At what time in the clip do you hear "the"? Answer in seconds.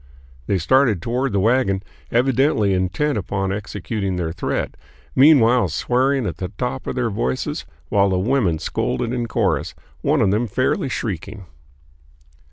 1.31-1.39, 6.37-6.47, 8.09-8.17